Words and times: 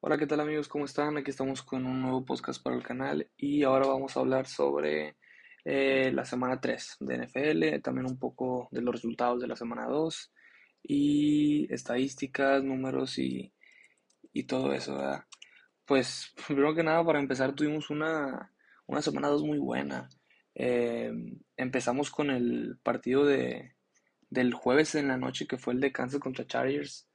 Hola, 0.00 0.16
¿qué 0.16 0.28
tal 0.28 0.38
amigos? 0.38 0.68
¿Cómo 0.68 0.84
están? 0.84 1.16
Aquí 1.16 1.30
estamos 1.30 1.62
con 1.62 1.84
un 1.84 2.00
nuevo 2.00 2.24
podcast 2.24 2.62
para 2.62 2.76
el 2.76 2.84
canal 2.84 3.28
y 3.36 3.64
ahora 3.64 3.88
vamos 3.88 4.16
a 4.16 4.20
hablar 4.20 4.46
sobre 4.46 5.16
eh, 5.64 6.12
la 6.14 6.24
semana 6.24 6.60
3 6.60 6.98
de 7.00 7.26
NFL, 7.26 7.82
también 7.82 8.06
un 8.06 8.16
poco 8.16 8.68
de 8.70 8.80
los 8.80 8.94
resultados 8.94 9.40
de 9.40 9.48
la 9.48 9.56
semana 9.56 9.86
2 9.86 10.32
y 10.84 11.66
estadísticas, 11.74 12.62
números 12.62 13.18
y, 13.18 13.52
y 14.32 14.44
todo 14.44 14.72
eso. 14.72 14.96
Pues 15.84 16.32
primero 16.46 16.76
que 16.76 16.84
nada, 16.84 17.04
para 17.04 17.18
empezar, 17.18 17.52
tuvimos 17.56 17.90
una, 17.90 18.52
una 18.86 19.02
semana 19.02 19.26
2 19.26 19.42
muy 19.42 19.58
buena. 19.58 20.08
Eh, 20.54 21.12
empezamos 21.56 22.10
con 22.12 22.30
el 22.30 22.78
partido 22.84 23.24
de, 23.26 23.74
del 24.30 24.54
jueves 24.54 24.94
en 24.94 25.08
la 25.08 25.16
noche 25.16 25.48
que 25.48 25.58
fue 25.58 25.74
el 25.74 25.80
de 25.80 25.90
Kansas 25.90 26.20
contra 26.20 26.46
Chargers 26.46 27.07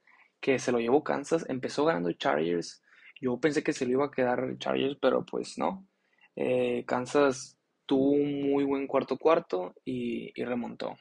que 0.44 0.58
se 0.58 0.72
lo 0.72 0.78
llevó 0.78 1.02
Kansas. 1.02 1.46
Empezó 1.48 1.86
ganando 1.86 2.12
Chargers. 2.12 2.82
Yo 3.18 3.40
pensé 3.40 3.62
que 3.62 3.72
se 3.72 3.86
lo 3.86 3.92
iba 3.92 4.04
a 4.04 4.10
quedar 4.10 4.58
Chargers, 4.58 4.98
pero 5.00 5.24
pues 5.24 5.56
no. 5.56 5.88
Eh, 6.36 6.84
Kansas 6.86 7.58
tuvo 7.86 8.10
un 8.10 8.50
muy 8.50 8.64
buen 8.64 8.86
cuarto 8.86 9.16
cuarto 9.16 9.74
y, 9.86 10.34
remontó. 10.44 10.98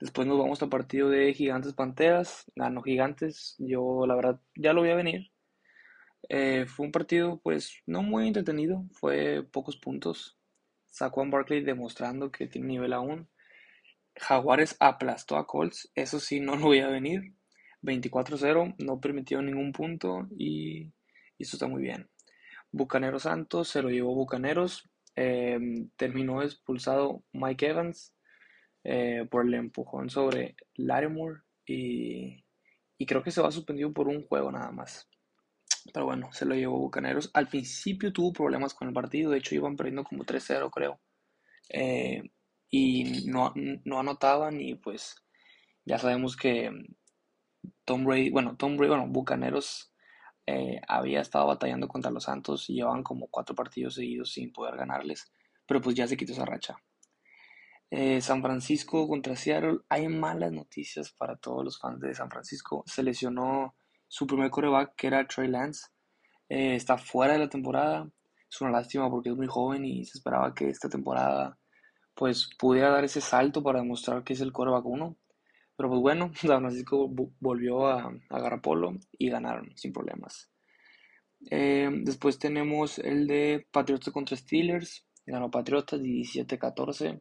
Después 0.00 0.26
nos 0.26 0.38
vamos 0.38 0.62
al 0.62 0.70
partido 0.70 1.10
de 1.10 1.34
Gigantes 1.34 1.74
Panteras. 1.74 2.50
Ganó 2.56 2.80
Gigantes. 2.82 3.54
Yo 3.58 4.06
la 4.06 4.14
verdad 4.14 4.40
ya 4.56 4.72
lo 4.72 4.80
voy 4.80 4.90
a 4.90 4.96
venir. 4.96 5.30
Eh, 6.30 6.64
fue 6.66 6.86
un 6.86 6.92
partido 6.92 7.40
pues 7.42 7.82
no 7.84 8.02
muy 8.02 8.26
entretenido. 8.28 8.86
Fue 8.92 9.42
pocos 9.42 9.76
puntos. 9.76 10.38
Sacó 10.86 11.20
a 11.20 11.28
Barkley 11.28 11.62
demostrando 11.62 12.32
que 12.32 12.46
tiene 12.46 12.68
nivel 12.68 12.94
aún. 12.94 13.28
Jaguares 14.16 14.74
aplastó 14.80 15.36
a 15.36 15.46
Colts. 15.46 15.92
Eso 15.94 16.18
sí, 16.18 16.40
no 16.40 16.56
lo 16.56 16.62
voy 16.68 16.80
a 16.80 16.88
venir. 16.88 17.34
24-0, 17.84 18.76
no 18.78 19.00
permitió 19.00 19.42
ningún 19.42 19.72
punto 19.72 20.26
y, 20.36 20.92
eso 21.38 21.56
está 21.56 21.66
muy 21.66 21.82
bien. 21.82 22.08
Bucaneros 22.72 23.22
Santos 23.22 23.68
se 23.68 23.82
lo 23.82 23.90
llevó 23.90 24.14
Bucaneros. 24.14 24.88
Eh, 25.16 25.58
terminó 25.96 26.42
expulsado 26.42 27.22
Mike 27.32 27.68
Evans 27.68 28.14
eh, 28.82 29.26
por 29.30 29.46
el 29.46 29.54
empujón 29.54 30.10
sobre 30.10 30.56
Larimore 30.74 31.42
y, 31.66 32.44
y 32.98 33.06
creo 33.06 33.22
que 33.22 33.30
se 33.30 33.40
va 33.40 33.50
suspendido 33.50 33.92
por 33.92 34.08
un 34.08 34.26
juego 34.26 34.50
nada 34.50 34.70
más. 34.72 35.08
Pero 35.92 36.06
bueno, 36.06 36.32
se 36.32 36.46
lo 36.46 36.54
llevó 36.54 36.78
Bucaneros. 36.78 37.30
Al 37.34 37.48
principio 37.48 38.12
tuvo 38.12 38.32
problemas 38.32 38.74
con 38.74 38.88
el 38.88 38.94
partido, 38.94 39.30
de 39.30 39.38
hecho 39.38 39.54
iban 39.54 39.76
perdiendo 39.76 40.04
como 40.04 40.24
3-0 40.24 40.70
creo. 40.70 41.00
Eh, 41.68 42.22
y 42.70 43.26
no, 43.26 43.52
no 43.54 44.00
anotaban 44.00 44.60
y 44.60 44.74
pues 44.74 45.16
ya 45.84 45.98
sabemos 45.98 46.36
que 46.36 46.70
Tom 47.84 48.04
Brady, 48.04 48.30
bueno, 48.30 48.56
Tom 48.56 48.76
Brady, 48.76 48.90
bueno, 48.90 49.06
Bucaneros 49.08 49.92
eh, 50.46 50.80
había 50.88 51.20
estado 51.20 51.46
batallando 51.46 51.88
contra 51.88 52.10
los 52.10 52.24
Santos 52.24 52.68
y 52.68 52.74
llevaban 52.74 53.02
como 53.02 53.28
cuatro 53.28 53.54
partidos 53.54 53.94
seguidos 53.94 54.32
sin 54.32 54.52
poder 54.52 54.76
ganarles, 54.76 55.32
pero 55.66 55.80
pues 55.80 55.96
ya 55.96 56.06
se 56.06 56.16
quitó 56.16 56.32
esa 56.32 56.44
racha. 56.44 56.76
Eh, 57.90 58.20
San 58.20 58.42
Francisco 58.42 59.06
contra 59.06 59.36
Seattle, 59.36 59.78
hay 59.88 60.08
malas 60.08 60.52
noticias 60.52 61.12
para 61.12 61.36
todos 61.36 61.64
los 61.64 61.78
fans 61.78 62.00
de 62.00 62.14
San 62.14 62.28
Francisco. 62.28 62.82
Se 62.86 63.02
lesionó 63.02 63.76
su 64.08 64.26
primer 64.26 64.50
coreback, 64.50 64.94
que 64.96 65.06
era 65.06 65.26
Trey 65.26 65.48
Lance. 65.48 65.86
Eh, 66.48 66.74
está 66.74 66.98
fuera 66.98 67.34
de 67.34 67.38
la 67.38 67.48
temporada. 67.48 68.10
Es 68.50 68.60
una 68.60 68.70
lástima 68.70 69.08
porque 69.10 69.30
es 69.30 69.36
muy 69.36 69.46
joven 69.46 69.84
y 69.84 70.04
se 70.04 70.18
esperaba 70.18 70.54
que 70.54 70.68
esta 70.68 70.88
temporada 70.88 71.58
pues 72.14 72.48
pudiera 72.58 72.90
dar 72.90 73.04
ese 73.04 73.20
salto 73.20 73.62
para 73.62 73.80
demostrar 73.80 74.24
que 74.24 74.32
es 74.32 74.40
el 74.40 74.52
coreback 74.52 74.84
1. 74.84 75.16
Pero 75.76 75.88
pues 75.88 76.00
bueno, 76.00 76.30
San 76.34 76.60
Francisco 76.60 77.10
volvió 77.40 77.86
a, 77.86 78.12
agarrar 78.30 78.60
polo 78.60 78.94
y 79.18 79.30
ganaron 79.30 79.76
sin 79.76 79.92
problemas. 79.92 80.50
Eh, 81.50 81.90
después 82.02 82.38
tenemos 82.38 82.98
el 82.98 83.26
de 83.26 83.66
Patriotas 83.70 84.12
contra 84.12 84.36
Steelers. 84.36 85.06
Ganó 85.26 85.50
Patriotas 85.50 86.00
17-14. 86.00 87.20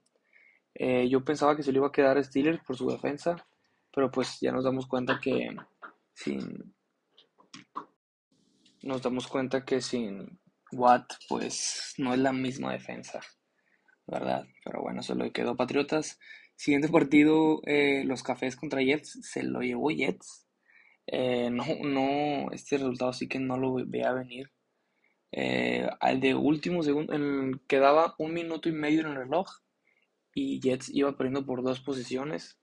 Eh, 0.76 1.08
yo 1.10 1.24
pensaba 1.24 1.56
que 1.56 1.64
se 1.64 1.72
le 1.72 1.78
iba 1.78 1.88
a 1.88 1.92
quedar 1.92 2.24
Steelers 2.24 2.62
por 2.64 2.76
su 2.76 2.88
defensa, 2.88 3.36
pero 3.94 4.10
pues 4.10 4.40
ya 4.42 4.52
nos 4.52 4.64
damos 4.64 4.88
cuenta 4.88 5.20
que 5.22 5.56
sin 6.14 6.74
nos 8.82 9.02
damos 9.02 9.28
cuenta 9.28 9.64
que 9.64 9.82
sin 9.82 10.40
Watt 10.72 11.14
pues 11.30 11.94
no 11.98 12.14
es 12.14 12.20
la 12.20 12.34
misma 12.34 12.74
defensa, 12.74 13.22
¿verdad? 14.08 14.46
Pero 14.66 14.82
bueno, 14.82 15.02
se 15.02 15.16
lo 15.16 15.32
quedó 15.32 15.56
Patriotas 15.56 16.20
Siguiente 16.64 16.88
partido, 16.88 17.60
eh, 17.66 18.06
los 18.06 18.24
Cafés 18.24 18.56
contra 18.56 18.82
Jets, 18.82 19.20
se 19.22 19.44
lo 19.44 19.60
llevó 19.60 19.90
Jets. 19.90 20.48
Eh, 21.08 21.50
no, 21.50 21.66
no, 21.84 22.54
este 22.54 22.78
resultado 22.78 23.12
sí 23.12 23.28
que 23.28 23.38
no 23.38 23.58
lo 23.58 23.74
veía 23.86 24.14
venir. 24.14 24.50
Eh, 25.34 25.86
al 26.00 26.22
de 26.22 26.36
último 26.36 26.82
segundo, 26.82 27.14
quedaba 27.68 28.16
un 28.18 28.34
minuto 28.34 28.70
y 28.70 28.72
medio 28.72 29.02
en 29.02 29.08
el 29.08 29.16
reloj 29.16 29.46
y 30.34 30.62
Jets 30.62 30.88
iba 30.94 31.18
perdiendo 31.18 31.46
por 31.46 31.64
dos 31.64 31.82
posiciones, 31.82 32.58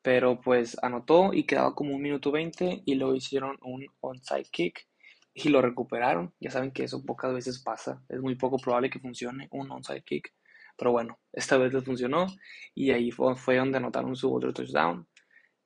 pero 0.00 0.40
pues 0.40 0.78
anotó 0.82 1.34
y 1.34 1.44
quedaba 1.44 1.74
como 1.74 1.94
un 1.94 2.00
minuto 2.00 2.32
veinte 2.32 2.82
y 2.86 2.94
luego 2.94 3.14
hicieron 3.14 3.58
un 3.60 3.84
onside 4.00 4.48
kick 4.50 4.88
y 5.34 5.50
lo 5.50 5.60
recuperaron. 5.60 6.32
Ya 6.40 6.50
saben 6.50 6.72
que 6.72 6.84
eso 6.84 7.04
pocas 7.04 7.34
veces 7.34 7.62
pasa, 7.62 8.02
es 8.08 8.20
muy 8.22 8.36
poco 8.36 8.56
probable 8.56 8.88
que 8.88 9.00
funcione 9.00 9.48
un 9.50 9.70
onside 9.70 10.02
kick. 10.02 10.32
Pero 10.76 10.92
bueno, 10.92 11.18
esta 11.32 11.56
vez 11.56 11.72
les 11.72 11.84
funcionó 11.84 12.26
y 12.74 12.90
ahí 12.90 13.10
fue, 13.10 13.36
fue 13.36 13.56
donde 13.56 13.78
anotaron 13.78 14.16
su 14.16 14.34
otro 14.34 14.52
touchdown 14.52 15.06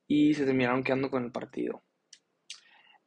y 0.06 0.34
se 0.34 0.44
terminaron 0.44 0.82
quedando 0.82 1.10
con 1.10 1.24
el 1.24 1.32
partido. 1.32 1.82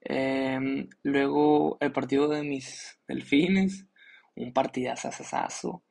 Em, 0.02 0.90
luego 1.04 1.78
el 1.80 1.92
partido 1.92 2.28
de 2.28 2.44
mis 2.44 3.00
delfines, 3.08 3.88
un 4.36 4.54
partidazo. 4.54 5.84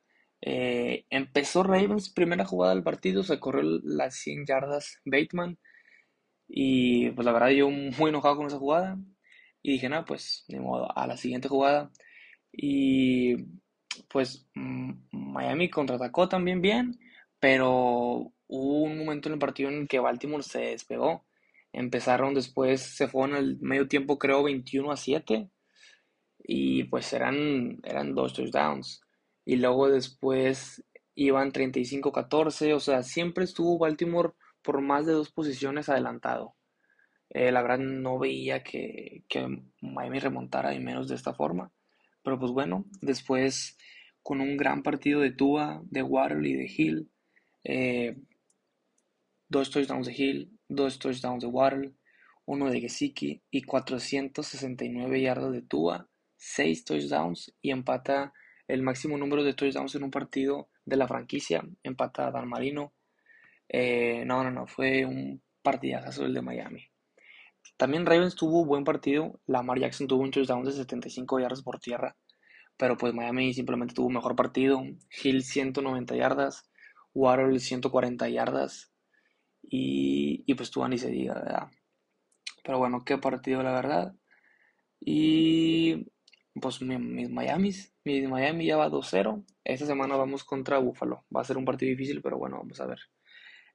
Eh, 0.42 1.04
empezó 1.10 1.62
Ravens, 1.62 2.10
primera 2.10 2.44
jugada 2.44 2.74
del 2.74 2.82
partido, 2.82 3.22
se 3.22 3.38
corrió 3.40 3.62
las 3.82 4.16
100 4.16 4.46
yardas 4.46 5.00
Bateman. 5.04 5.58
Y 6.48 7.10
pues 7.12 7.24
la 7.26 7.32
verdad 7.32 7.50
yo 7.50 7.70
muy 7.70 8.10
enojado 8.10 8.36
con 8.36 8.46
esa 8.46 8.58
jugada. 8.58 8.98
Y 9.62 9.72
dije, 9.72 9.88
no, 9.88 10.04
pues 10.04 10.44
ni 10.48 10.58
modo, 10.58 10.96
a 10.96 11.06
la 11.06 11.16
siguiente 11.16 11.48
jugada. 11.48 11.90
Y 12.52 13.36
pues 14.10 14.46
mm, 14.54 14.92
Miami 15.12 15.70
contraatacó 15.70 16.28
también 16.28 16.60
bien, 16.60 16.98
pero 17.38 18.32
hubo 18.48 18.82
un 18.82 18.98
momento 18.98 19.28
en 19.28 19.34
el 19.34 19.38
partido 19.38 19.70
en 19.70 19.82
el 19.82 19.88
que 19.88 20.00
Baltimore 20.00 20.42
se 20.42 20.60
despegó. 20.60 21.24
Empezaron 21.72 22.34
después, 22.34 22.80
se 22.82 23.06
fue 23.06 23.28
en 23.28 23.36
el 23.36 23.58
medio 23.60 23.86
tiempo, 23.86 24.18
creo, 24.18 24.42
21 24.42 24.90
a 24.90 24.96
7. 24.96 25.48
Y 26.42 26.84
pues 26.84 27.12
eran, 27.12 27.78
eran 27.84 28.14
dos 28.14 28.34
touchdowns. 28.34 29.00
Y 29.44 29.56
luego 29.56 29.88
después 29.88 30.84
iban 31.14 31.52
35-14. 31.52 32.74
O 32.74 32.80
sea, 32.80 33.02
siempre 33.04 33.44
estuvo 33.44 33.78
Baltimore 33.78 34.32
por 34.62 34.80
más 34.80 35.06
de 35.06 35.12
dos 35.12 35.30
posiciones 35.30 35.88
adelantado. 35.88 36.56
Eh, 37.30 37.52
la 37.52 37.62
verdad 37.62 37.78
no 37.78 38.18
veía 38.18 38.64
que, 38.64 39.22
que 39.28 39.62
Miami 39.80 40.18
remontara 40.18 40.74
y 40.74 40.80
menos 40.80 41.06
de 41.08 41.14
esta 41.14 41.32
forma. 41.32 41.70
Pero 42.24 42.38
pues 42.40 42.50
bueno, 42.50 42.84
después 43.00 43.78
con 44.22 44.40
un 44.40 44.56
gran 44.56 44.82
partido 44.82 45.20
de 45.20 45.30
Tua, 45.32 45.82
de 45.84 46.02
Waddle 46.02 46.48
y 46.48 46.54
de 46.54 46.72
Hill. 46.76 47.10
Eh, 47.64 48.16
dos 49.48 49.70
touchdowns 49.70 50.06
de 50.06 50.12
Hill, 50.12 50.58
dos 50.68 50.98
touchdowns 50.98 51.42
de 51.42 51.48
Waddle, 51.48 51.92
uno 52.46 52.70
de 52.70 52.80
Gesicki 52.80 53.42
y 53.50 53.62
469 53.62 55.20
yardas 55.20 55.52
de 55.52 55.62
Tua, 55.62 56.08
seis 56.36 56.84
touchdowns 56.84 57.54
y 57.60 57.70
empata 57.70 58.32
el 58.66 58.82
máximo 58.82 59.18
número 59.18 59.42
de 59.42 59.54
touchdowns 59.54 59.94
en 59.94 60.04
un 60.04 60.10
partido 60.10 60.68
de 60.84 60.96
la 60.96 61.08
franquicia, 61.08 61.62
empata 61.82 62.30
Dan 62.30 62.48
Marino. 62.48 62.92
Eh, 63.68 64.24
no, 64.26 64.42
no, 64.42 64.50
no, 64.50 64.66
fue 64.66 65.04
un 65.04 65.42
partidazo 65.62 66.24
el 66.24 66.34
de 66.34 66.42
Miami. 66.42 66.90
También 67.76 68.06
Ravens 68.06 68.36
tuvo 68.36 68.62
un 68.62 68.68
buen 68.68 68.84
partido. 68.84 69.40
Lamar 69.46 69.78
Jackson 69.78 70.06
tuvo 70.06 70.22
un 70.22 70.30
touchdown 70.30 70.64
de 70.64 70.72
75 70.72 71.40
yardas 71.40 71.62
por 71.62 71.78
tierra. 71.78 72.16
Pero 72.80 72.96
pues 72.96 73.12
Miami 73.12 73.52
simplemente 73.52 73.92
tuvo 73.94 74.06
un 74.06 74.14
mejor 74.14 74.34
partido. 74.34 74.82
Hill 75.22 75.44
190 75.44 76.16
yardas. 76.16 76.70
Waddle 77.12 77.60
140 77.60 78.26
yardas. 78.30 78.90
Y, 79.62 80.44
y 80.46 80.54
pues 80.54 80.70
tú 80.70 80.88
ni 80.88 80.96
se 80.96 81.10
diga, 81.10 81.34
¿verdad? 81.34 81.68
Pero 82.64 82.78
bueno, 82.78 83.04
qué 83.04 83.18
partido 83.18 83.62
la 83.62 83.72
verdad. 83.72 84.14
Y 84.98 86.06
pues 86.58 86.80
mis 86.80 87.28
Miami, 87.28 87.72
mi 88.04 88.26
Miami 88.26 88.64
ya 88.64 88.78
va 88.78 88.88
2-0. 88.88 89.44
Esta 89.62 89.84
semana 89.84 90.16
vamos 90.16 90.42
contra 90.44 90.78
Buffalo. 90.78 91.26
Va 91.36 91.42
a 91.42 91.44
ser 91.44 91.58
un 91.58 91.66
partido 91.66 91.90
difícil, 91.90 92.22
pero 92.22 92.38
bueno, 92.38 92.56
vamos 92.56 92.80
a 92.80 92.86
ver. 92.86 93.00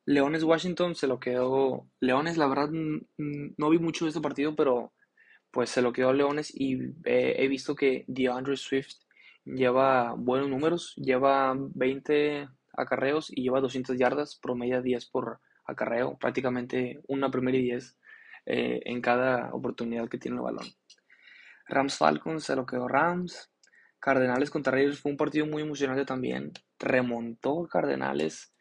Leones 0.05 0.43
Washington 0.43 0.95
se 0.95 1.05
lo 1.05 1.19
quedó. 1.19 1.87
Leones, 1.99 2.37
la 2.37 2.47
verdad, 2.47 2.69
no 2.71 3.69
vi 3.69 3.77
mucho 3.77 4.05
de 4.05 4.09
este 4.09 4.21
partido, 4.21 4.55
pero 4.55 4.93
pues 5.55 5.69
se 5.69 5.81
lo 5.81 5.93
quedó 5.93 6.11
Leones 6.11 6.51
y 6.53 6.75
eh, 7.05 7.35
he 7.37 7.47
visto 7.47 7.75
que 7.75 8.03
DeAndre 8.09 8.57
Swift 8.57 8.97
lleva 9.45 10.13
buenos 10.17 10.49
números, 10.49 10.93
lleva 10.97 11.55
20 11.55 12.49
acarreos 12.73 13.31
y 13.31 13.43
lleva 13.43 13.61
200 13.61 13.97
yardas, 13.97 14.35
promedia 14.35 14.81
10 14.81 15.05
por 15.05 15.39
acarreo, 15.63 16.17
prácticamente 16.17 16.99
una 17.07 17.31
primera 17.31 17.57
y 17.57 17.61
10 17.61 17.97
eh, 18.47 18.81
en 18.83 18.99
cada 18.99 19.53
oportunidad 19.53 20.09
que 20.09 20.17
tiene 20.17 20.35
el 20.35 20.43
balón. 20.43 20.65
Rams 21.69 21.97
Falcons 21.97 22.43
se 22.43 22.57
lo 22.57 22.65
quedó 22.65 22.89
Rams. 22.89 23.49
Cardenales 23.97 24.49
contra 24.49 24.73
Raiders 24.73 24.99
fue 24.99 25.11
un 25.13 25.17
partido 25.17 25.45
muy 25.45 25.61
emocionante 25.61 26.03
también. 26.03 26.51
Remontó 26.79 27.65
Cardenales. 27.71 28.53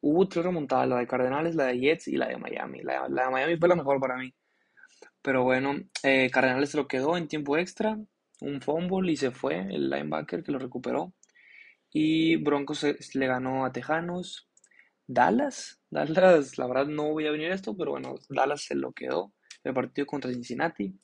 Hubo 0.00 0.28
tres 0.28 0.44
remontadas, 0.44 0.88
la 0.88 0.98
de 0.98 1.08
Cardenales, 1.08 1.56
la 1.56 1.64
de 1.64 1.80
Jets 1.80 2.06
y 2.06 2.16
la 2.16 2.28
de 2.28 2.36
Miami. 2.36 2.82
La, 2.84 3.08
de 3.08 3.30
Miami 3.32 3.56
fue 3.56 3.68
la 3.68 3.74
mejor 3.74 3.98
para 3.98 4.16
mí. 4.16 4.32
Pero 5.22 5.42
bueno, 5.44 5.76
eh, 6.02 6.30
Cardenales 6.30 6.70
se 6.70 6.76
lo 6.76 6.88
quedó 6.88 7.16
en 7.16 7.28
tiempo 7.28 7.56
extra. 7.56 7.98
Un 8.40 8.60
fumble 8.60 9.12
y 9.12 9.16
se 9.16 9.30
fue 9.30 9.60
el 9.60 9.90
linebacker 9.90 10.42
que 10.42 10.52
lo 10.52 10.58
recuperó. 10.58 11.12
Y 11.92 12.36
Broncos 12.36 12.86
le 13.14 13.26
ganó 13.26 13.64
a 13.64 13.72
Tejanos. 13.72 14.48
Dallas, 15.06 15.80
Dallas, 15.90 16.58
la 16.58 16.66
verdad 16.66 16.86
no 16.86 17.12
voy 17.12 17.26
a 17.26 17.30
venir 17.30 17.52
a 17.52 17.54
esto, 17.54 17.76
pero 17.76 17.92
bueno, 17.92 18.16
Dallas 18.28 18.62
se 18.62 18.74
lo 18.74 18.92
quedó. 18.92 19.32
El 19.64 19.74
partido 19.74 20.06
contra 20.06 20.32
Cincinnati. 20.32 20.94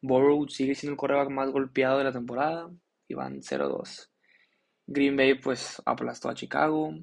Burrow 0.00 0.48
sigue 0.48 0.74
siendo 0.74 0.92
el 0.92 0.98
corredor 0.98 1.30
más 1.30 1.50
golpeado 1.50 1.98
de 1.98 2.04
la 2.04 2.12
temporada 2.12 2.70
y 3.08 3.14
van 3.14 3.40
0-2. 3.42 4.10
Green 4.86 5.16
Bay 5.16 5.34
pues 5.34 5.82
aplastó 5.86 6.28
a 6.28 6.34
Chicago. 6.34 6.94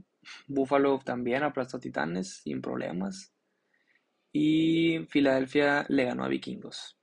Buffalo 0.47 0.99
también 1.03 1.43
aplastó 1.43 1.77
a 1.77 1.79
Titanes 1.79 2.41
sin 2.43 2.61
problemas. 2.61 3.30
Y 4.31 5.05
Filadelfia 5.09 5.85
le 5.89 6.05
ganó 6.05 6.23
a 6.23 6.27
Vikingos. 6.27 6.97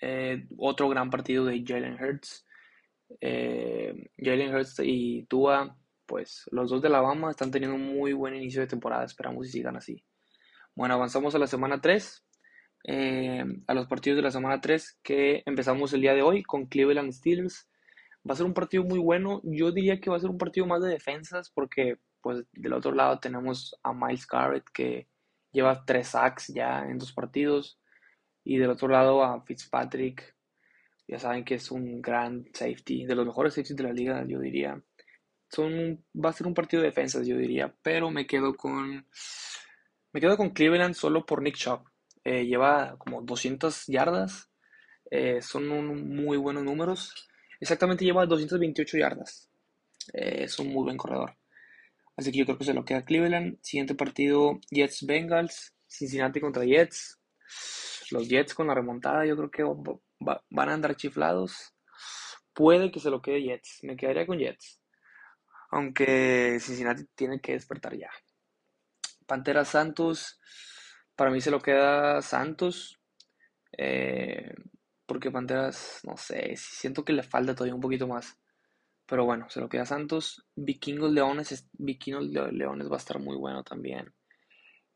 Eh, 0.00 0.46
otro 0.58 0.88
gran 0.88 1.10
partido 1.10 1.44
de 1.44 1.64
Jalen 1.66 2.02
Hurts. 2.02 2.46
Eh, 3.20 4.10
Jalen 4.18 4.54
Hurts 4.54 4.80
y 4.82 5.24
Tua, 5.26 5.76
pues 6.06 6.44
los 6.50 6.70
dos 6.70 6.82
de 6.82 6.88
Alabama 6.88 7.30
están 7.30 7.50
teniendo 7.50 7.76
un 7.76 7.96
muy 7.96 8.12
buen 8.12 8.34
inicio 8.34 8.60
de 8.60 8.66
temporada. 8.66 9.04
Esperamos 9.04 9.46
y 9.46 9.50
sigan 9.50 9.76
así. 9.76 10.04
Bueno, 10.74 10.94
avanzamos 10.94 11.34
a 11.34 11.38
la 11.38 11.46
semana 11.46 11.80
3. 11.80 12.24
Eh, 12.86 13.44
a 13.66 13.74
los 13.74 13.86
partidos 13.86 14.16
de 14.16 14.22
la 14.22 14.30
semana 14.30 14.60
3 14.60 14.98
que 15.02 15.42
empezamos 15.46 15.94
el 15.94 16.02
día 16.02 16.12
de 16.12 16.20
hoy 16.20 16.42
con 16.42 16.66
Cleveland 16.66 17.12
Steelers. 17.12 17.68
Va 18.28 18.34
a 18.34 18.36
ser 18.36 18.46
un 18.46 18.54
partido 18.54 18.84
muy 18.84 18.98
bueno. 18.98 19.40
Yo 19.44 19.72
diría 19.72 20.00
que 20.00 20.10
va 20.10 20.16
a 20.16 20.20
ser 20.20 20.30
un 20.30 20.38
partido 20.38 20.66
más 20.66 20.82
de 20.82 20.90
defensas 20.90 21.50
porque 21.50 21.96
pues 22.20 22.44
del 22.52 22.72
otro 22.72 22.92
lado 22.92 23.18
tenemos 23.20 23.74
a 23.82 23.92
Miles 23.92 24.26
Garrett 24.26 24.64
que 24.72 25.08
lleva 25.54 25.84
tres 25.86 26.08
sacks 26.08 26.48
ya 26.48 26.82
en 26.82 26.98
dos 26.98 27.12
partidos 27.12 27.78
y 28.44 28.58
del 28.58 28.70
otro 28.70 28.88
lado 28.88 29.24
a 29.24 29.40
Fitzpatrick. 29.42 30.34
Ya 31.08 31.18
saben 31.18 31.44
que 31.44 31.54
es 31.54 31.70
un 31.70 32.02
gran 32.02 32.46
safety, 32.52 33.06
de 33.06 33.14
los 33.14 33.26
mejores 33.26 33.54
safeties 33.54 33.76
de 33.76 33.84
la 33.84 33.92
liga, 33.92 34.24
yo 34.26 34.40
diría. 34.40 34.82
Son, 35.48 36.04
va 36.14 36.30
a 36.30 36.32
ser 36.32 36.46
un 36.46 36.54
partido 36.54 36.82
de 36.82 36.88
defensas, 36.88 37.26
yo 37.26 37.36
diría, 37.36 37.74
pero 37.82 38.10
me 38.10 38.26
quedo 38.26 38.54
con 38.54 39.06
me 40.14 40.20
quedo 40.20 40.36
con 40.36 40.50
Cleveland 40.50 40.94
solo 40.94 41.26
por 41.26 41.42
Nick 41.42 41.56
Chubb. 41.56 41.80
Eh, 42.22 42.46
lleva 42.46 42.96
como 42.98 43.20
200 43.22 43.88
yardas. 43.88 44.48
Eh, 45.10 45.42
son 45.42 45.66
muy 46.16 46.36
buenos 46.36 46.62
números. 46.62 47.28
Exactamente 47.58 48.04
lleva 48.04 48.24
228 48.24 48.96
yardas. 48.96 49.50
Eh, 50.12 50.44
es 50.44 50.56
un 50.60 50.68
muy 50.68 50.84
buen 50.84 50.96
corredor. 50.96 51.36
Así 52.16 52.30
que 52.30 52.38
yo 52.38 52.44
creo 52.44 52.58
que 52.58 52.64
se 52.64 52.74
lo 52.74 52.84
queda 52.84 53.04
Cleveland. 53.04 53.58
Siguiente 53.62 53.94
partido, 53.94 54.60
Jets 54.70 55.06
Bengals. 55.06 55.74
Cincinnati 55.86 56.40
contra 56.40 56.64
Jets. 56.64 57.18
Los 58.10 58.28
Jets 58.28 58.54
con 58.54 58.66
la 58.66 58.74
remontada 58.74 59.24
yo 59.26 59.36
creo 59.36 59.50
que 59.50 59.64
van 60.20 60.68
a 60.68 60.74
andar 60.74 60.96
chiflados. 60.96 61.74
Puede 62.52 62.90
que 62.90 63.00
se 63.00 63.10
lo 63.10 63.22
quede 63.22 63.42
Jets. 63.42 63.80
Me 63.82 63.96
quedaría 63.96 64.26
con 64.26 64.38
Jets. 64.38 64.80
Aunque 65.70 66.58
Cincinnati 66.60 67.04
tiene 67.14 67.40
que 67.40 67.52
despertar 67.52 67.96
ya. 67.96 68.10
Pantera 69.26 69.64
Santos. 69.64 70.40
Para 71.16 71.30
mí 71.30 71.40
se 71.40 71.50
lo 71.50 71.60
queda 71.60 72.22
Santos. 72.22 73.00
Eh, 73.76 74.54
porque 75.06 75.30
Panteras, 75.30 76.00
no 76.04 76.16
sé, 76.16 76.54
siento 76.56 77.04
que 77.04 77.12
le 77.12 77.22
falta 77.22 77.54
todavía 77.54 77.74
un 77.74 77.80
poquito 77.80 78.06
más. 78.06 78.38
Pero 79.06 79.24
bueno, 79.24 79.48
se 79.50 79.60
lo 79.60 79.68
queda 79.68 79.84
Santos. 79.84 80.46
Vikingos 80.54 81.12
Leones, 81.12 81.68
Vikingos 81.72 82.26
Leones 82.26 82.90
va 82.90 82.94
a 82.94 82.98
estar 82.98 83.18
muy 83.18 83.36
bueno 83.36 83.62
también. 83.62 84.14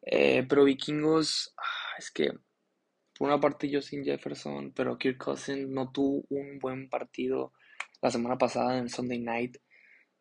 Eh, 0.02 0.46
pero 0.48 0.64
Vikingos, 0.64 1.54
ah, 1.58 1.96
es 1.98 2.10
que 2.10 2.30
por 3.18 3.28
una 3.28 3.40
parte 3.40 3.82
sin 3.82 4.04
Jefferson, 4.04 4.72
pero 4.72 4.96
Kirk 4.96 5.18
Cousins 5.18 5.68
no 5.68 5.90
tuvo 5.90 6.24
un 6.30 6.58
buen 6.60 6.88
partido 6.88 7.52
la 8.00 8.10
semana 8.10 8.38
pasada 8.38 8.78
en 8.78 8.88
Sunday 8.88 9.18
Night. 9.18 9.56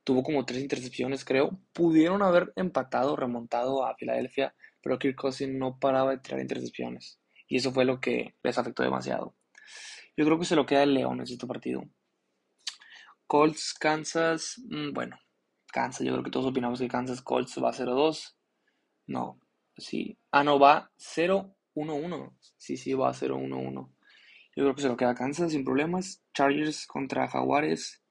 Tuvo 0.04 0.24
como 0.24 0.46
tres 0.46 0.62
intercepciones, 0.62 1.24
creo. 1.24 1.60
Pudieron 1.74 2.24
haber 2.24 2.52
empatado, 2.56 3.16
remontado 3.16 3.86
a 3.86 3.96
Filadelfia, 3.96 4.56
pero 4.82 4.98
Kirk 4.98 5.16
Cousins 5.16 5.54
no 5.54 5.78
paraba 5.80 6.12
de 6.12 6.20
tirar 6.20 6.42
intercepciones. 6.42 7.20
Y 7.48 7.58
eso 7.58 7.72
fue 7.72 7.86
lo 7.86 8.00
que 8.00 8.36
les 8.42 8.58
afectó 8.58 8.84
demasiado. 8.84 9.36
Yo 10.16 10.26
creo 10.26 10.40
que 10.40 10.46
se 10.46 10.56
lo 10.56 10.66
queda 10.66 10.84
el 10.84 10.96
León 10.96 11.20
en 11.20 11.32
este 11.32 11.46
partido. 11.46 11.84
Colts, 13.28 13.74
Kansas, 13.74 14.62
mm, 14.70 14.94
bueno, 14.94 15.20
Kansas, 15.72 16.06
yo 16.06 16.14
creo 16.14 16.24
que 16.24 16.32
todos 16.32 16.48
opinamos 16.48 16.80
que 16.80 16.88
Kansas 16.88 17.22
Colts 17.22 17.62
va 17.62 17.74
0-2. 17.74 18.36
No, 19.08 19.40
sí. 19.78 20.18
Ah, 20.32 20.44
no, 20.44 20.60
va 20.60 20.92
0-1-1. 20.98 22.34
Sí, 22.58 22.78
sí, 22.78 22.94
va 22.94 23.14
0-1-1. 23.14 23.94
Yo 24.56 24.64
creo 24.64 24.76
que 24.76 24.82
se 24.82 24.88
lo 24.88 24.98
queda 24.98 25.14
Kansas 25.16 25.52
sin 25.52 25.64
problemas. 25.64 26.24
Chargers 26.34 26.88
contra 26.88 27.28
Jaguares. 27.28 28.02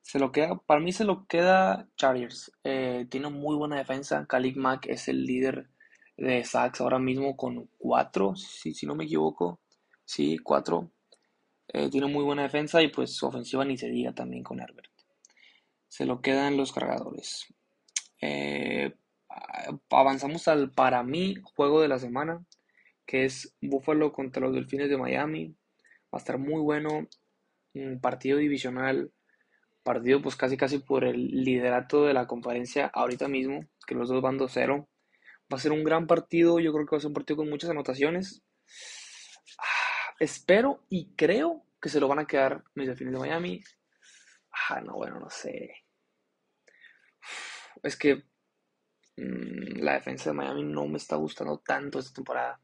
Se 0.00 0.18
lo 0.18 0.32
queda, 0.32 0.56
para 0.66 0.80
mí 0.80 0.92
se 0.92 1.04
lo 1.04 1.26
queda 1.26 1.88
Chargers. 1.96 2.50
Eh, 2.64 3.06
tiene 3.10 3.28
muy 3.28 3.56
buena 3.56 3.76
defensa. 3.76 4.24
Khalid 4.26 4.56
Mack 4.56 4.86
es 4.86 5.08
el 5.08 5.24
líder 5.26 5.68
de 6.16 6.44
sacks 6.44 6.80
ahora 6.80 6.98
mismo 6.98 7.36
con 7.36 7.68
4, 7.78 8.34
si, 8.36 8.72
si 8.72 8.86
no 8.86 8.94
me 8.94 9.04
equivoco. 9.04 9.60
Sí, 10.04 10.38
4. 10.38 10.90
Eh, 11.68 11.90
tiene 11.90 12.06
muy 12.06 12.24
buena 12.24 12.42
defensa 12.42 12.82
y 12.82 12.88
pues 12.88 13.14
su 13.14 13.26
ofensiva 13.26 13.64
ni 13.64 13.76
se 13.76 13.88
diga 13.88 14.14
también 14.14 14.42
con 14.42 14.60
Herbert. 14.60 14.90
Se 15.88 16.06
lo 16.06 16.20
quedan 16.20 16.56
los 16.56 16.72
cargadores. 16.72 17.46
Eh, 18.20 18.94
avanzamos 19.90 20.48
al 20.48 20.72
para 20.72 21.02
mí 21.02 21.36
juego 21.42 21.80
de 21.80 21.88
la 21.88 21.98
semana, 21.98 22.44
que 23.06 23.24
es 23.24 23.54
Buffalo 23.60 24.12
contra 24.12 24.42
los 24.42 24.54
Delfines 24.54 24.88
de 24.88 24.96
Miami. 24.96 25.56
Va 26.12 26.18
a 26.18 26.18
estar 26.18 26.38
muy 26.38 26.60
bueno. 26.60 27.06
Un 27.74 28.00
partido 28.00 28.38
divisional. 28.38 29.12
Partido 29.82 30.20
pues 30.22 30.36
casi 30.36 30.56
casi 30.56 30.78
por 30.78 31.04
el 31.04 31.44
liderato 31.44 32.04
de 32.04 32.14
la 32.14 32.26
conferencia 32.26 32.90
ahorita 32.92 33.28
mismo, 33.28 33.64
que 33.86 33.94
los 33.94 34.08
dos 34.08 34.20
van 34.20 34.38
2-0. 34.38 34.86
Va 35.52 35.56
a 35.56 35.60
ser 35.60 35.72
un 35.72 35.84
gran 35.84 36.06
partido, 36.06 36.60
yo 36.60 36.72
creo 36.72 36.84
que 36.84 36.96
va 36.96 36.98
a 36.98 37.00
ser 37.00 37.08
un 37.08 37.14
partido 37.14 37.38
con 37.38 37.48
muchas 37.48 37.70
anotaciones. 37.70 38.42
Espero 40.18 40.84
y 40.88 41.14
creo 41.14 41.64
que 41.80 41.88
se 41.88 42.00
lo 42.00 42.08
van 42.08 42.18
a 42.18 42.26
quedar 42.26 42.64
mis 42.74 42.88
delfines 42.88 43.14
de 43.14 43.20
Miami. 43.20 43.62
Ah, 44.68 44.80
no, 44.80 44.94
bueno, 44.94 45.20
no 45.20 45.30
sé. 45.30 45.84
Es 47.82 47.96
que 47.96 48.24
mm, 49.16 49.78
la 49.80 49.94
defensa 49.94 50.30
de 50.30 50.36
Miami 50.36 50.64
no 50.64 50.86
me 50.86 50.98
está 50.98 51.16
gustando 51.16 51.58
tanto 51.58 51.98
esta 51.98 52.14
temporada. 52.14 52.60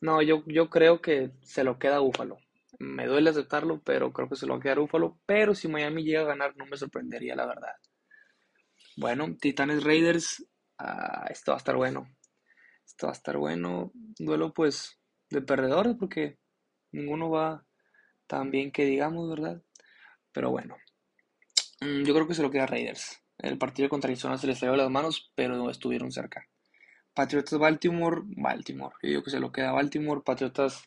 No, 0.00 0.22
yo, 0.22 0.42
yo 0.46 0.70
creo 0.70 1.00
que 1.00 1.32
se 1.42 1.62
lo 1.62 1.78
queda 1.78 1.98
Búfalo. 1.98 2.38
Me 2.78 3.06
duele 3.06 3.30
aceptarlo, 3.30 3.80
pero 3.84 4.12
creo 4.12 4.28
que 4.28 4.36
se 4.36 4.46
lo 4.46 4.54
va 4.54 4.58
a 4.58 4.62
quedar 4.62 4.80
Búfalo. 4.80 5.18
Pero 5.26 5.54
si 5.54 5.68
Miami 5.68 6.02
llega 6.02 6.22
a 6.22 6.24
ganar, 6.24 6.56
no 6.56 6.66
me 6.66 6.76
sorprendería, 6.76 7.36
la 7.36 7.46
verdad. 7.46 7.74
Bueno, 8.96 9.36
Titanes 9.38 9.84
Raiders. 9.84 10.44
Ah, 10.78 11.26
esto 11.30 11.52
va 11.52 11.56
a 11.56 11.58
estar 11.58 11.76
bueno. 11.76 12.08
Esto 12.84 13.06
va 13.06 13.12
a 13.12 13.14
estar 13.14 13.36
bueno. 13.36 13.92
Duelo, 14.18 14.52
pues, 14.52 14.98
de 15.28 15.42
perdedores, 15.42 15.96
porque 15.98 16.38
ninguno 16.92 17.30
va 17.30 17.64
tan 18.26 18.50
bien 18.50 18.70
que 18.70 18.84
digamos, 18.84 19.28
¿verdad? 19.28 19.62
Pero 20.32 20.50
bueno, 20.50 20.76
mm, 21.80 22.04
yo 22.04 22.14
creo 22.14 22.28
que 22.28 22.34
se 22.34 22.42
lo 22.42 22.50
queda 22.50 22.66
Raiders. 22.66 23.22
El 23.38 23.58
partido 23.58 23.88
contra 23.88 24.08
Arizona 24.08 24.38
se 24.38 24.46
les 24.46 24.60
falló 24.60 24.76
las 24.76 24.90
manos, 24.90 25.32
pero 25.34 25.70
estuvieron 25.70 26.12
cerca. 26.12 26.46
Patriotas 27.14 27.58
Baltimore, 27.58 28.22
Baltimore. 28.24 28.94
Yo 29.02 29.08
digo 29.08 29.22
que 29.22 29.30
se 29.30 29.40
lo 29.40 29.50
queda 29.50 29.72
Baltimore. 29.72 30.22
Patriotas 30.24 30.84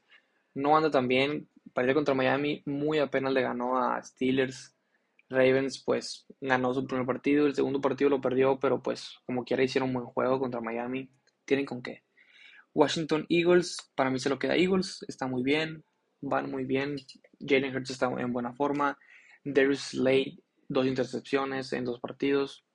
no 0.54 0.78
anda 0.78 0.92
tan 0.92 1.08
bien. 1.08 1.50
Partido 1.74 1.96
contra 1.96 2.14
Miami, 2.14 2.62
muy 2.66 3.00
apenas 3.00 3.34
le 3.34 3.42
ganó 3.42 3.78
a 3.78 4.02
Steelers. 4.04 4.76
Ravens, 5.30 5.84
pues 5.84 6.28
ganó 6.42 6.74
su 6.74 6.86
primer 6.86 7.06
partido. 7.06 7.48
El 7.48 7.56
segundo 7.56 7.82
partido 7.82 8.10
lo 8.10 8.22
perdió, 8.22 8.60
pero 8.60 8.82
pues 8.84 9.18
como 9.26 9.44
quiera 9.44 9.64
hicieron 9.64 9.90
un 9.90 9.96
buen 9.96 10.06
juego 10.06 10.40
contra 10.40 10.62
Miami. 10.62 11.10
Tienen 11.46 11.66
con 11.66 11.82
qué. 11.82 12.04
Washington 12.74 13.26
Eagles, 13.30 13.78
para 13.96 14.10
mí 14.10 14.20
se 14.20 14.30
lo 14.30 14.40
queda 14.40 14.56
Eagles. 14.56 15.04
Está 15.08 15.28
muy 15.28 15.44
bien 15.44 15.84
van 16.24 16.50
muy 16.50 16.66
bien. 16.66 16.96
Jalen 17.40 17.76
Hurts 17.76 17.92
está 17.92 18.10
en 18.18 18.34
buena 18.34 18.54
forma. 18.54 18.98
Darius 19.44 19.82
Slade, 19.92 20.40
dos 20.68 20.88
intercepciones 20.88 21.74
en 21.74 21.86
dos 21.86 22.00
partidos. 22.00 22.66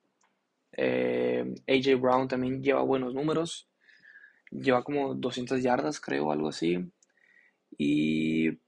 Eh, 0.71 1.43
AJ 1.67 1.99
Brown 1.99 2.27
también 2.27 2.61
lleva 2.61 2.81
buenos 2.83 3.13
números. 3.13 3.67
Lleva 4.51 4.83
como 4.83 5.15
200 5.15 5.61
yardas, 5.61 5.99
creo, 5.99 6.31
algo 6.31 6.49
así. 6.49 6.91
Y. 7.77 8.59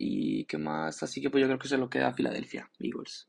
¿Y 0.00 0.44
qué 0.44 0.58
más? 0.58 1.02
Así 1.02 1.20
que 1.20 1.28
pues 1.28 1.40
yo 1.40 1.48
creo 1.48 1.58
que 1.58 1.68
se 1.68 1.76
lo 1.76 1.90
queda 1.90 2.08
a 2.08 2.14
Filadelfia, 2.14 2.70
Eagles. 2.78 3.28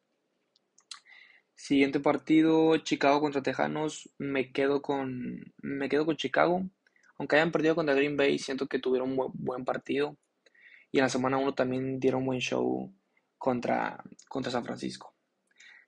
Siguiente 1.55 1.99
partido, 1.99 2.77
Chicago 2.77 3.21
contra 3.21 3.41
Tejanos. 3.41 4.09
Me 4.17 4.51
quedo 4.51 4.81
con. 4.81 5.53
Me 5.61 5.89
quedo 5.89 6.05
con 6.05 6.17
Chicago. 6.17 6.69
Aunque 7.17 7.35
hayan 7.37 7.51
perdido 7.51 7.75
contra 7.75 7.95
Green 7.95 8.15
Bay, 8.15 8.39
siento 8.39 8.67
que 8.67 8.79
tuvieron 8.79 9.17
un 9.17 9.31
buen 9.33 9.65
partido. 9.65 10.17
Y 10.91 11.00
en 11.00 11.03
la 11.03 11.10
semana 11.10 11.38
1 11.38 11.53
también 11.53 12.00
dieron 12.00 12.25
buen 12.25 12.39
show 12.39 12.93
contra, 13.38 14.03
contra 14.27 14.51
San 14.51 14.65
Francisco. 14.65 15.15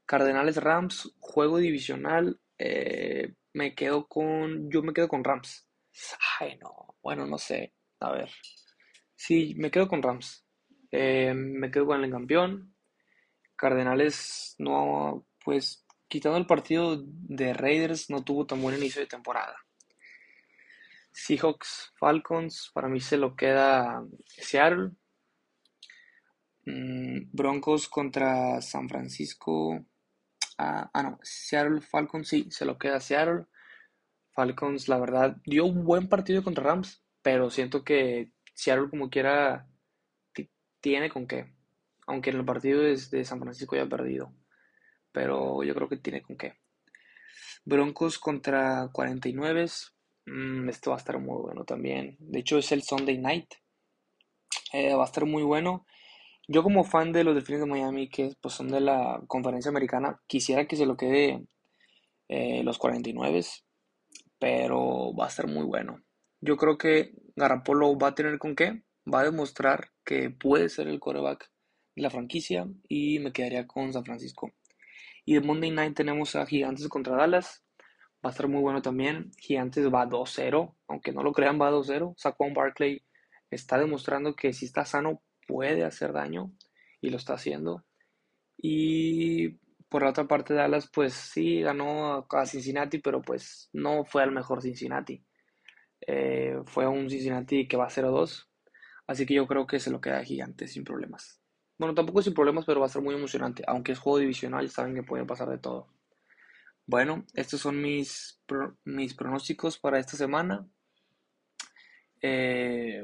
Cardenales 0.06 0.58
Rams, 0.58 1.16
juego 1.20 1.58
divisional. 1.58 2.40
Eh, 2.58 3.34
me 3.54 3.76
quedo 3.76 4.08
con. 4.08 4.70
Yo 4.70 4.84
me 4.84 4.94
quedo 4.94 5.08
con 5.08 5.24
Rams. 5.24 5.68
Ay, 6.40 6.58
no. 6.58 6.96
Bueno, 7.02 7.26
no 7.26 7.38
sé. 7.38 7.74
A 8.00 8.12
ver. 8.12 8.30
Sí, 9.16 9.56
me 9.58 9.72
quedo 9.72 9.88
con 9.88 10.02
Rams. 10.02 10.46
Eh, 10.92 11.34
me 11.34 11.72
quedo 11.72 11.88
con 11.88 12.04
el 12.04 12.12
campeón. 12.12 12.76
Cardenales 13.56 14.56
no, 14.58 15.28
pues 15.44 15.86
quitando 16.08 16.38
el 16.38 16.46
partido 16.46 17.02
de 17.06 17.54
Raiders, 17.54 18.10
no 18.10 18.24
tuvo 18.24 18.46
tan 18.46 18.62
buen 18.62 18.76
inicio 18.78 19.02
de 19.02 19.08
temporada. 19.08 19.56
Seahawks, 21.12 21.94
Falcons, 22.00 22.72
para 22.74 22.88
mí 22.88 23.00
se 23.00 23.18
lo 23.18 23.36
queda 23.36 24.04
Seattle. 24.28 24.92
Mm, 26.66 27.30
Broncos 27.32 27.88
contra 27.88 28.62
San 28.62 28.88
Francisco. 28.90 29.86
Ah, 30.58 30.90
ah, 30.94 31.04
no, 31.04 31.20
Seattle 31.24 31.82
Falcons, 31.82 32.28
sí, 32.28 32.48
se 32.52 32.66
lo 32.66 32.78
queda 32.78 33.00
Seattle. 33.00 33.46
Falcons, 34.34 34.88
la 34.88 35.00
verdad, 35.00 35.38
dio 35.46 35.66
un 35.66 35.84
buen 35.84 36.08
partido 36.08 36.44
contra 36.44 36.64
Rams, 36.64 37.04
pero 37.22 37.50
siento 37.50 37.84
que 37.84 38.32
Seattle 38.54 38.90
como 38.90 39.10
quiera 39.10 39.68
tiene 40.82 41.10
con 41.10 41.28
qué. 41.28 41.54
Aunque 42.08 42.32
en 42.32 42.38
el 42.38 42.46
partido 42.46 42.82
de, 42.82 42.98
de 43.12 43.26
San 43.26 43.40
Francisco 43.40 43.76
ya 43.76 43.84
ha 43.84 43.90
perdido. 43.90 44.34
Pero 45.12 45.64
yo 45.64 45.74
creo 45.76 45.88
que 45.88 45.98
tiene 45.98 46.22
con 46.22 46.38
qué. 46.38 46.58
Broncos 47.64 48.18
contra 48.18 48.90
49. 48.92 49.68
Mm, 50.32 50.70
esto 50.70 50.92
va 50.92 50.96
a 50.96 51.00
estar 51.00 51.20
muy 51.20 51.42
bueno 51.42 51.66
también. 51.66 52.16
De 52.20 52.40
hecho, 52.40 52.58
es 52.58 52.72
el 52.72 52.84
Sunday 52.84 53.18
night. 53.18 53.54
Eh, 54.72 54.94
va 54.94 55.04
a 55.04 55.06
estar 55.06 55.26
muy 55.26 55.44
bueno. 55.44 55.86
Yo 56.48 56.64
como 56.64 56.86
fan 56.86 57.12
de 57.12 57.24
los 57.26 57.36
Delfines 57.36 57.62
de 57.62 57.68
Miami, 57.68 58.10
que 58.10 58.34
pues, 58.42 58.54
son 58.54 58.70
de 58.70 58.80
la 58.80 59.22
conferencia 59.28 59.70
americana, 59.70 60.22
quisiera 60.28 60.66
que 60.68 60.78
se 60.78 60.86
lo 60.86 60.96
quede 60.96 61.46
eh, 62.30 62.64
los 62.64 62.78
49, 62.78 63.42
pero 64.40 65.14
va 65.14 65.26
a 65.26 65.28
estar 65.30 65.48
muy 65.48 65.66
bueno. 65.66 66.02
Yo 66.40 66.56
creo 66.56 66.78
que 66.78 67.12
Garapolo 67.36 67.98
va 67.98 68.10
a 68.10 68.16
tener 68.16 68.40
con 68.40 68.56
qué, 68.56 68.84
va 69.14 69.22
a 69.22 69.26
demostrar 69.26 69.92
que 70.06 70.30
puede 70.30 70.70
ser 70.70 70.88
el 70.88 71.00
coreback 71.00 71.52
de 71.96 72.04
la 72.04 72.10
franquicia 72.10 72.68
y 72.88 73.20
me 73.20 73.34
quedaría 73.34 73.68
con 73.68 73.92
San 73.92 74.06
Francisco. 74.06 74.54
Y 75.26 75.34
de 75.34 75.42
Monday 75.42 75.72
Night 75.72 75.96
tenemos 75.96 76.36
a 76.36 76.46
Gigantes 76.46 76.88
contra 76.88 77.18
Dallas. 77.18 77.64
Va 78.24 78.30
a 78.30 78.32
estar 78.32 78.48
muy 78.48 78.62
bueno 78.62 78.82
también. 78.82 79.32
Gigantes 79.38 79.88
va 79.92 80.08
2-0, 80.08 80.76
aunque 80.88 81.12
no 81.12 81.24
lo 81.24 81.34
crean, 81.34 81.60
va 81.60 81.72
2-0. 81.72 82.14
Saquon 82.18 82.54
Barkley 82.54 83.04
está 83.50 83.78
demostrando 83.78 84.36
que 84.36 84.54
si 84.54 84.66
está 84.66 84.86
sano 84.86 85.22
puede 85.48 85.84
hacer 85.84 86.14
daño 86.14 86.52
y 87.02 87.10
lo 87.10 87.18
está 87.18 87.34
haciendo. 87.34 87.84
Y 88.58 89.60
por 89.90 90.04
la 90.04 90.12
otra 90.12 90.26
parte, 90.26 90.54
Dallas, 90.54 90.90
pues 90.94 91.14
sí, 91.14 91.62
ganó 91.62 92.28
a 92.30 92.46
Cincinnati, 92.46 93.00
pero 93.00 93.22
pues 93.22 93.70
no 93.74 94.06
fue 94.06 94.24
al 94.24 94.32
mejor 94.32 94.62
Cincinnati. 94.62 95.24
Eh, 96.08 96.58
fue 96.66 96.88
un 96.88 97.10
Cincinnati 97.10 97.68
que 97.68 97.78
va 97.78 97.90
0-2. 97.90 98.48
Así 99.08 99.26
que 99.26 99.34
yo 99.34 99.48
creo 99.48 99.68
que 99.68 99.80
se 99.80 99.92
lo 99.92 100.00
queda 100.00 100.24
gigante 100.24 100.68
sin 100.68 100.84
problemas. 100.84 101.42
Bueno, 101.78 101.96
tampoco 101.96 102.22
sin 102.22 102.34
problemas, 102.34 102.66
pero 102.66 102.80
va 102.80 102.86
a 102.86 102.90
ser 102.90 103.02
muy 103.02 103.16
emocionante. 103.16 103.64
Aunque 103.68 103.92
es 103.94 104.00
juego 104.00 104.20
divisional, 104.20 104.70
saben 104.70 104.94
que 104.94 105.04
puede 105.04 105.26
pasar 105.26 105.50
de 105.50 105.58
todo. 105.58 105.88
Bueno, 106.94 107.26
estos 107.36 107.62
son 107.62 107.82
mis, 107.82 108.42
mis 108.84 109.14
pronósticos 109.14 109.80
para 109.80 109.98
esta 109.98 110.18
semana. 110.18 110.68
Eh, 112.22 113.02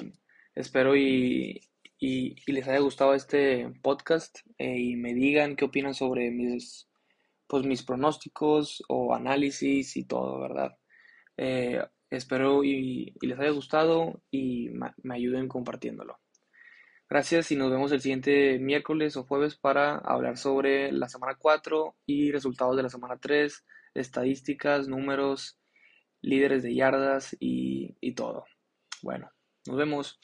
espero 0.53 0.97
y, 0.97 1.61
les 2.01 2.67
haya 2.67 2.79
gustado 2.79 3.13
este 3.13 3.71
podcast 3.81 4.39
eh, 4.57 4.77
y 4.77 4.97
me 4.97 5.13
digan 5.13 5.55
qué 5.55 5.63
opinan 5.63 5.93
sobre 5.93 6.31
mis, 6.31 6.89
pues, 7.47 7.63
mis 7.65 7.81
pronósticos 7.81 8.83
o 8.89 9.15
análisis 9.15 9.95
y 9.95 10.03
todo, 10.03 10.41
¿verdad? 10.41 10.77
Eh, 11.37 11.81
espero 12.09 12.65
y, 12.65 13.13
les 13.21 13.39
haya 13.39 13.51
gustado 13.51 14.21
y 14.29 14.69
me 15.01 15.15
ayuden 15.15 15.47
compartiéndolo. 15.47 16.19
Gracias 17.09 17.53
y 17.53 17.55
nos 17.55 17.71
vemos 17.71 17.93
el 17.93 18.01
siguiente 18.01 18.59
miércoles 18.59 19.15
o 19.15 19.23
jueves 19.23 19.55
para 19.55 19.95
hablar 19.99 20.35
sobre 20.35 20.91
la 20.91 21.07
semana 21.07 21.35
4 21.39 21.95
y 22.05 22.33
resultados 22.33 22.75
de 22.75 22.83
la 22.83 22.89
semana 22.89 23.15
3, 23.15 23.63
estadísticas, 23.97 24.87
números, 24.87 25.59
líderes 26.21 26.63
de 26.63 26.75
yardas 26.75 27.35
y, 27.39 27.95
y 28.01 28.13
todo. 28.13 28.45
Bueno, 29.01 29.31
nos 29.65 29.77
vemos. 29.77 30.19